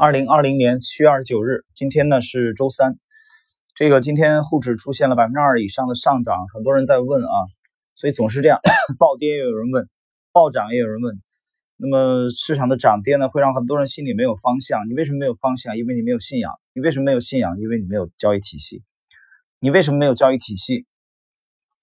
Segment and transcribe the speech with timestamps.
[0.00, 3.00] 二零二零年七月二十九日，今天呢是周三。
[3.74, 7.34] 这个今天沪指出现了百分之二以上的上涨，很多人在问啊，
[7.96, 8.60] 所以总是这样，
[8.96, 9.88] 暴跌也有人问，
[10.30, 11.20] 暴涨也有人问。
[11.78, 14.88] 那么市场的涨跌呢，会让很多人心里没有方向。
[14.88, 15.76] 你为什么没有方向？
[15.76, 16.52] 因为你没有信仰。
[16.74, 17.58] 你为什么没有信仰？
[17.58, 18.84] 因为你没有交易体系。
[19.58, 20.86] 你为什么没有交易体系？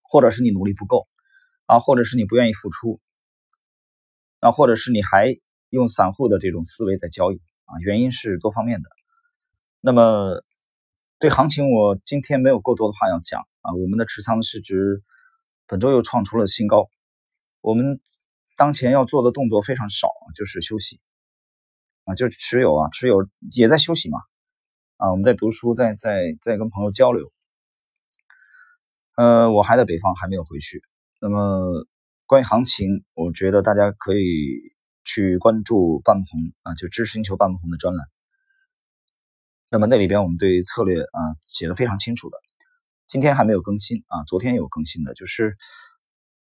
[0.00, 1.06] 或者是你努力不够
[1.66, 3.00] 啊，或者是你不愿意付出
[4.40, 5.28] 啊，或者是你还
[5.68, 7.42] 用散户的这种思维在交易。
[7.68, 8.88] 啊，原因是多方面的。
[9.80, 10.42] 那么，
[11.18, 13.74] 对行情，我今天没有过多的话要讲啊。
[13.74, 15.02] 我们的持仓市值
[15.66, 16.88] 本周又创出了新高。
[17.60, 18.00] 我们
[18.56, 20.98] 当前要做的动作非常少，就是休息
[22.04, 24.18] 啊，就是持有啊，持有也在休息嘛
[24.96, 25.10] 啊。
[25.10, 27.30] 我们在读书，在在在跟朋友交流。
[29.16, 30.80] 呃，我还在北方，还没有回去。
[31.20, 31.86] 那么，
[32.24, 34.72] 关于行情，我觉得大家可以。
[35.08, 38.06] 去关注半红啊，就知识星球半红的专栏。
[39.70, 42.36] 那么那里边我们对策略啊写的非常清楚的。
[43.06, 45.56] 今天还没有更新啊，昨天有更新的，就是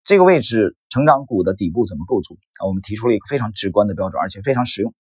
[0.03, 2.66] 这个位置成长股的底部怎么构筑啊？
[2.66, 4.95] 我们提出了一个非常直观的标准，而且非常实用，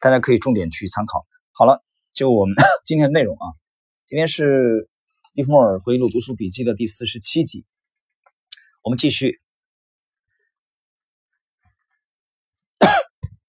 [0.00, 1.24] 大家可以重点去参考。
[1.52, 3.46] 好了，就我们 今天的内容啊，
[4.06, 4.88] 今天是
[5.34, 7.64] 利弗莫尔回忆录读书笔记的第四十七集，
[8.82, 9.40] 我们继续。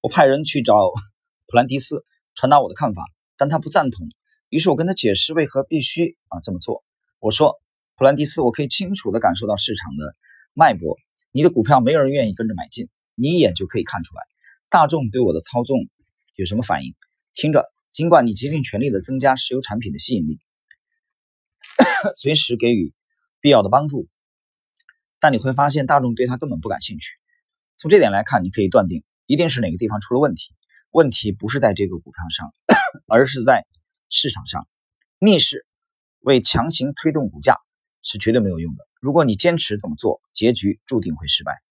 [0.04, 0.76] 我派人去找
[1.48, 2.04] 普兰迪斯，
[2.36, 3.06] 传达我的看法，
[3.38, 4.06] 但他不赞同。
[4.50, 6.84] 于是我跟他解释为何必须啊这么做。
[7.20, 7.56] 我说
[7.96, 10.14] ：“普兰迪斯，我可以清楚地感受到市场的
[10.54, 10.98] 脉搏。
[11.32, 14.24] 你的股票没有人愿意跟着买进，你一眼就可以看出来。
[14.70, 15.78] 大众对我的操纵
[16.36, 16.94] 有什么反应？
[17.34, 20.42] 听着，尽管你竭尽全力地增加石油产品的吸引力，
[22.14, 22.94] 随时给予
[23.40, 24.10] 必要的帮助，
[25.22, 27.14] 但你会发现大众对他根本不感兴趣。
[27.78, 30.54] 从这点来看，你可以断定。”一定是哪个地方出了问题？
[30.92, 32.54] 问题不是在这个股票上，
[33.08, 33.66] 而是在
[34.10, 34.68] 市场上。
[35.20, 35.66] 逆势
[36.20, 37.58] 为强行推动股价
[38.04, 38.86] 是绝对没有用的。
[39.00, 41.62] 如果你坚持这么做，结局注定会失败。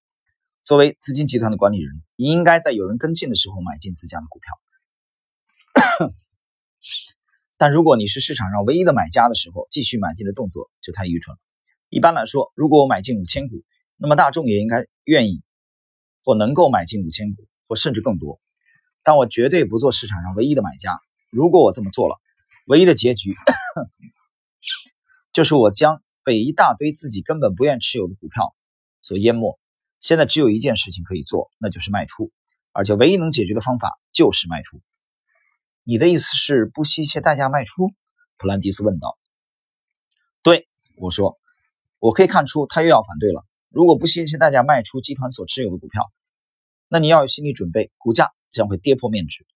[0.63, 6.13] 作为资金集团的管理人，你应该在有人跟进的时候买进自家的股票。
[7.59, 11.39] 但如果你是市场上唯一的买家的时候，继续买进的动作就太愚蠢了。
[11.91, 13.63] 一般来说，如果我买进五千股，
[13.97, 15.45] 那么大众也应该愿意。
[16.25, 18.41] 或能够买进五千股，或甚至更多，
[19.03, 20.99] 但我绝对不做市场上唯一的买家。
[21.31, 22.21] 如果我这么做了，
[22.67, 23.35] 唯一的结局
[25.33, 28.55] 就是我将被一大堆自己根本不愿持有的股票
[29.01, 29.59] 所淹没。
[29.99, 32.31] 现在只有一件事情可以做，那就是卖出，
[32.73, 34.81] 而且唯一能解决的方法就是卖出。
[35.85, 37.91] 你的意思是不惜一切代价卖出？
[38.37, 39.17] 普兰迪斯问道。
[40.43, 41.39] 对，我说，
[41.99, 43.45] 我可以看出他又要反对了。
[43.73, 46.13] 如果不惜一切代价卖出集团所持有的股票，
[46.89, 49.47] 那你要有心理准备，股价将会跌破面值。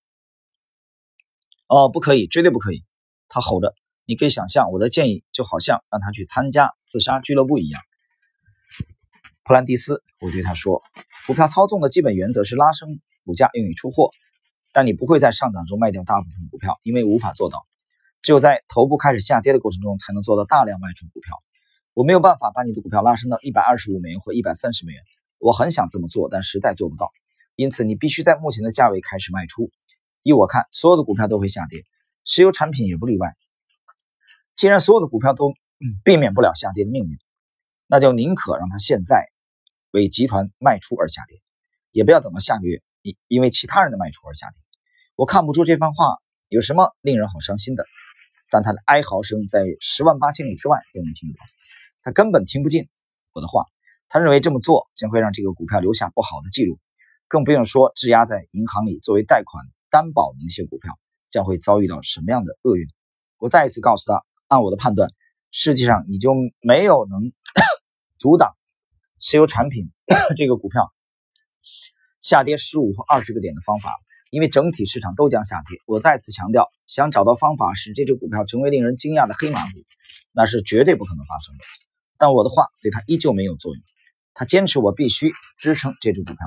[1.69, 2.85] 哦，不可以，绝对不可以！
[3.29, 3.75] 他吼着。
[4.09, 7.83] 你可以想象我的建议就好像让他去参加自杀俱乐部一样。
[9.43, 10.81] 普兰蒂斯，我对他说，
[11.27, 14.13] 股票操纵的基本原则是拉升股价用于出货，
[14.73, 17.67] 但你不会在上涨中卖掉大部分股票，因为无法做到。
[18.23, 21.43] 只有在头部开始下跌的过程中，才能做到大量卖出股票。
[21.97, 25.03] 我没有办法把你的股票拉升到一百二十五美元或一百三十美元，
[25.39, 27.11] 我很想这么做，但实在做不到。
[27.55, 29.71] 因此，你必须在目前的价位开始卖出。
[30.21, 31.87] 依我看，所有的股票都会下跌，
[32.27, 33.35] 石油产品也不例外。
[34.55, 35.55] 既然所有的股票都
[36.05, 37.17] 避免不了下跌的命运，
[37.87, 39.25] 那就宁可让它现在
[39.91, 41.41] 为集团卖出而下跌，
[41.93, 44.59] 也不要等到下个月因因为其他人的卖出而下跌。
[45.15, 46.19] 我看不出这番话
[46.51, 47.87] 有什么令人好伤心的，
[48.51, 51.41] 但他的哀嚎声在十万八千里之外都能听得到。
[52.07, 52.89] 他根本听不进
[53.33, 53.65] 我的话，
[54.09, 56.79] 他认为这么做将会让这个股票留下不好的记录，
[57.27, 60.97] 更不用说质押在银行里作为贷款担保的那些股票
[61.29, 62.87] 将会遭遇到什么样的厄运。
[63.39, 65.11] 我再一次告诉他，按我的判断，
[65.51, 66.31] 世界上已经
[66.61, 67.33] 没有能
[68.21, 68.55] 阻挡
[69.19, 69.91] 石油产品
[70.37, 70.93] 这个股票
[72.21, 73.93] 下跌十五或二十个点的方法，
[74.31, 75.81] 因为整体市场都将下跌。
[75.87, 79.81] 我再次强调，想找到方法使这只股票成为令人惊讶的黑马股，
[80.31, 81.65] 那是绝对不可能发生的。
[82.19, 83.83] 但我的话对他依旧没有作用，
[84.35, 86.39] 他坚持我必须支撑这只股票。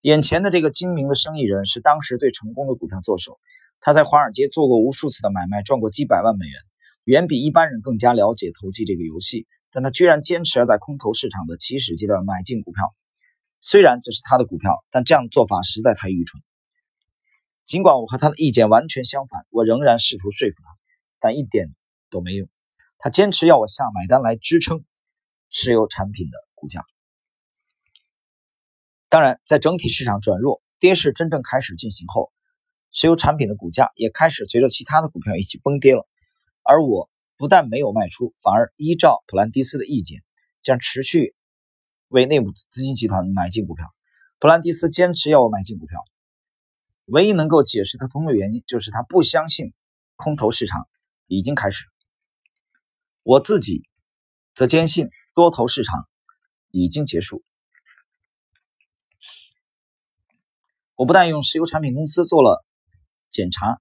[0.00, 3.38] 眼前的这个精明的生意人是当时最成功的股票作手，
[3.80, 6.54] 他在华尔街做过无数次的买卖，赚过几百万美元，
[7.04, 9.46] 远比一般人更加了解投机这个游戏。
[9.74, 12.94] 但他居然坚持要在空头市场的起始阶段买进股票，
[13.58, 16.42] 虽然这是他的股票，但这样做法实在太愚蠢。
[17.64, 20.76] 尽管我和他的意见完全相反，我仍然试图说服他，
[21.20, 21.74] 但一点
[22.10, 22.48] 都没用。
[23.02, 24.84] 他坚持要我下买单来支撑
[25.50, 26.84] 石油产品的股价。
[29.08, 32.32] 当然，在整体市场转弱、跌势真正开始进行后，
[32.92, 36.06] 石油产品的股价也开始随着其他的股票一起崩跌了。
[36.62, 40.22] 而我不但没有卖出，反而依照普兰蒂斯的意见，
[40.62, 41.34] 将持续
[42.06, 43.92] 为内部资金集团买进股票。
[44.38, 45.98] 普兰蒂斯坚持要我买进股票，
[47.06, 49.74] 唯一能够解释他通的原因就是他不相信
[50.14, 50.86] 空头市场
[51.26, 51.91] 已经开始。
[53.22, 53.88] 我自己
[54.54, 56.08] 则坚信多头市场
[56.70, 57.42] 已经结束。
[60.94, 62.64] 我不但用石油产品公司做了
[63.30, 63.80] 检查，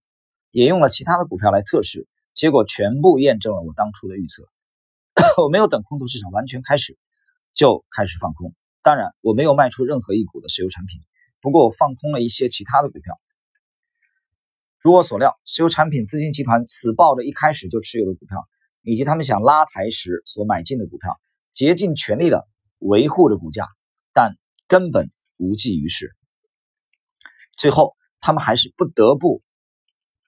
[0.51, 4.47] 也用了其他的股票来测试，结果全部验证了我当初的预测。
[5.43, 6.97] 我没有等空头市场完全开始，
[7.53, 8.55] 就开始放空。
[8.81, 11.01] 当然，我没有卖出任何一股的石油产品，
[11.41, 13.19] 不过我放空了一些其他的股票。
[14.79, 18.47] 如我所料，石油产品资金集团死抱着一开始就持有的股票，
[18.83, 21.19] 以及他们想拉抬时所买进的股票，
[21.53, 22.47] 竭尽全力的
[22.79, 23.67] 维护着股价，
[24.13, 24.35] 但
[24.67, 26.15] 根本无济于事。
[27.57, 29.43] 最后，他们还是不得不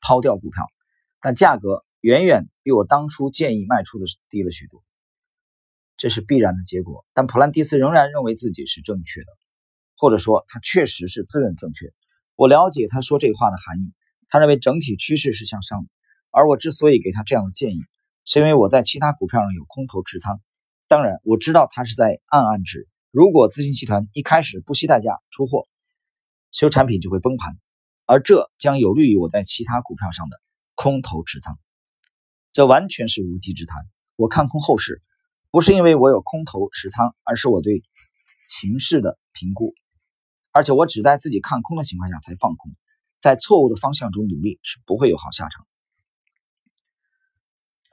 [0.02, 0.66] 抛掉股票，
[1.20, 4.84] 但价格远远比我当初建议卖出的低了许多，
[5.98, 7.06] 这是必然的结果。
[7.14, 9.28] 但普兰蒂斯仍然认为自己是正确的，
[9.98, 11.92] 或者说他确实是自认正确。
[12.36, 13.94] 我了解他说这话的含义，
[14.28, 15.90] 他认为整体趋势是向上的，
[16.30, 17.80] 而我之所以给他这样的建议，
[18.26, 20.40] 是因为我在其他股票上有空头持仓。
[20.88, 25.68] 当然，我知道他是在暗暗指，如果资金集团一开始不惜代价出货。
[26.52, 27.58] 修产品就会崩盘，
[28.06, 30.40] 而这将有利于我在其他股票上的
[30.76, 31.58] 空头持仓。
[32.52, 33.76] 这完全是无稽之谈。
[34.16, 35.02] 我看空后市，
[35.50, 37.82] 不是因为我有空头持仓，而是我对
[38.46, 39.74] 情势的评估。
[40.52, 42.72] 而且我只在自己看空的情况下才放空，
[43.20, 45.66] 在错误的方向中努力是不会有好下场。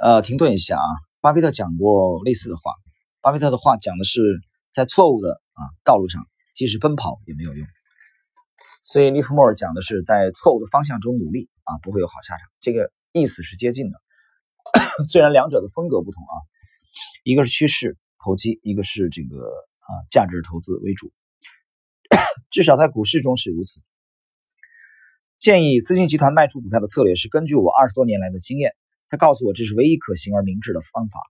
[0.01, 0.89] 呃，停顿一下啊，
[1.21, 2.73] 巴菲特讲过类似的话。
[3.21, 4.41] 巴菲特的话讲的是，
[4.73, 7.67] 在错误的啊道路上，即使奔跑也没有用。
[8.83, 12.49] 所以利弗莫尔讲的是在错误的方向中努力啊，不会有好下场。
[12.61, 14.01] 这个意思是接近的，
[15.07, 16.35] 虽然两者的风格不同啊，
[17.23, 19.37] 一个是趋势投机，一个是这个
[19.81, 21.13] 啊价值投资为主，
[22.51, 23.83] 至少在股市中是如此。
[25.39, 28.75] 建议资金集团卖出股票的策略是根据我二十多年来的经验，
[29.11, 31.21] 他告诉我这是唯一可行而明智的方法。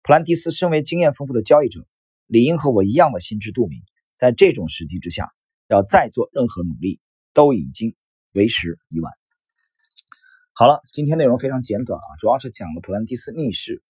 [0.00, 1.86] 普兰蒂斯身为经验丰富的交易者，
[2.26, 3.82] 理应和我一样的心知肚明，
[4.14, 5.30] 在这种时机之下。
[5.70, 6.98] 要再做任何努力，
[7.34, 7.94] 都已经
[8.32, 9.12] 为时已晚。
[10.54, 13.82] 好了，今天内容非常简短啊，主要是讲了普兰蒂斯逆势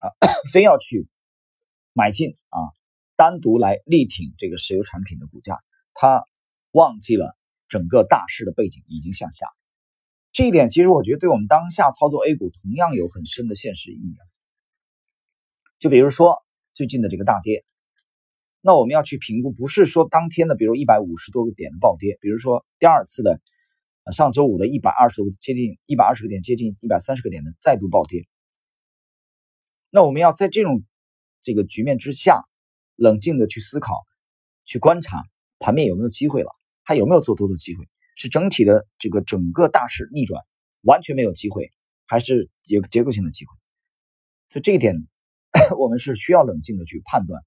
[0.00, 0.12] 啊，
[0.52, 1.08] 非要去
[1.94, 2.68] 买进啊，
[3.16, 5.58] 单独来力挺这个石油产品的股价，
[5.94, 6.22] 他
[6.70, 7.34] 忘记了
[7.70, 9.46] 整个大势的背景已经向下。
[10.40, 14.16] 这一点其实我觉得对我们当下操作 A 股同样有很深的现实意义。
[15.78, 16.42] 就比如说
[16.72, 17.62] 最近的这个大跌。
[18.62, 23.38] 那我们要去评估，不是说当天的，比如一百五十多个点的暴跌，比如说第二次的，
[24.12, 28.26] 上周五的一百二十个接近一百二十个点，接近一百三十个点的再度暴跌。
[29.90, 30.84] 那我们要在这种
[31.42, 32.44] 这个局面之下，
[32.96, 33.92] 冷静的去思考，
[34.64, 35.18] 去观察
[35.58, 36.50] 盘面有没有机会了，
[36.82, 37.89] 还有没有做多的机会？
[38.20, 40.44] 是整体的这个整个大势逆转
[40.82, 41.72] 完全没有机会，
[42.06, 43.56] 还是有结构性的机会？
[44.50, 44.94] 所以这一点
[45.78, 47.42] 我们是需要冷静的去判断。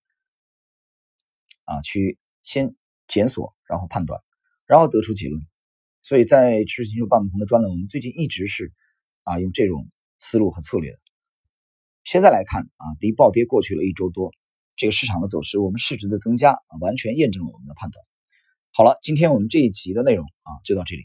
[1.65, 2.75] 啊，去先
[3.07, 4.21] 检索，然后判断，
[4.65, 5.41] 然后得出结论。
[6.01, 8.73] 所以在知识星球半不同的专栏，我们最近一直是
[9.23, 9.87] 啊用这种
[10.19, 10.99] 思路和策略。
[12.03, 14.33] 现在来看啊，离暴跌过去了一周多，
[14.75, 18.05] 这个市场的走势，我们市值的增加啊，完全验证了我们的判断。
[18.75, 21.03] 好了，今天我们这一集的内容啊就到这里。